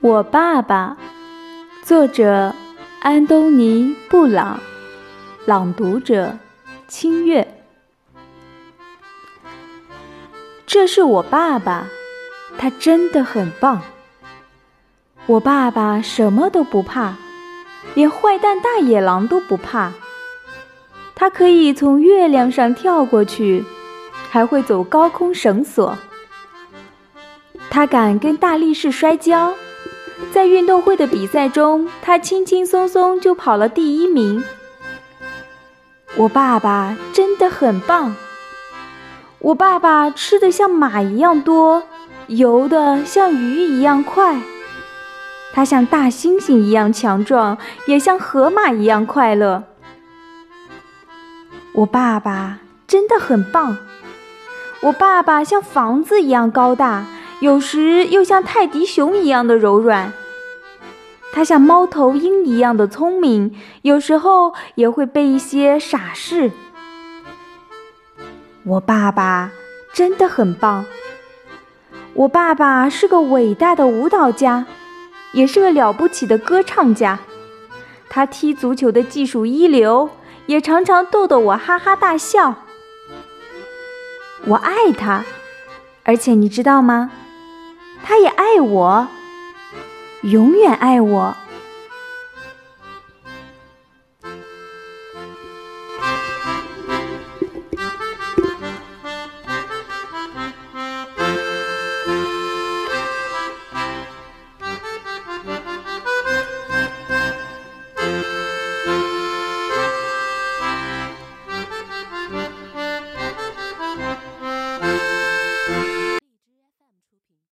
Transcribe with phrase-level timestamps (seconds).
[0.00, 0.96] 我爸爸，
[1.82, 2.54] 作者
[3.00, 4.60] 安东尼·布朗，
[5.44, 6.38] 朗读者
[6.86, 7.64] 清月。
[10.64, 11.88] 这是我爸爸，
[12.56, 13.82] 他真的很棒。
[15.26, 17.14] 我爸爸什么都不怕，
[17.94, 19.92] 连坏蛋大野狼都不怕。
[21.16, 23.64] 他可以从月亮上跳过去，
[24.30, 25.98] 还会走高空绳索。
[27.68, 29.54] 他敢跟大力士摔跤。
[30.32, 34.44] 在运动会的比赛中，他轻轻松松就跑了第一名。
[36.16, 38.14] 我爸爸真的很棒。
[39.38, 41.82] 我爸爸吃的像马一样多，
[42.26, 44.40] 游的像鱼一样快。
[45.52, 49.64] 他像大猩猩一样强壮，也像河马一样快乐。
[51.72, 53.78] 我爸爸真的很棒。
[54.82, 57.06] 我爸爸像房子一样高大。
[57.40, 60.12] 有时又像泰迪熊一样的柔软，
[61.32, 66.50] 它像猫头鹰一样的聪明，有时候也会被一些傻事。
[68.64, 69.52] 我爸爸
[69.92, 70.84] 真的很棒。
[72.14, 74.66] 我爸爸是个伟大的舞蹈家，
[75.32, 77.20] 也是个了不起的歌唱家。
[78.08, 80.10] 他踢足球的技术一流，
[80.46, 82.56] 也常常逗得我哈哈大笑。
[84.44, 85.24] 我爱他，
[86.02, 87.12] 而且你知道吗？
[88.02, 89.08] 他也爱我，
[90.22, 91.36] 永远爱我。